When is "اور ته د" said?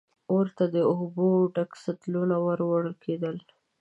0.31-0.77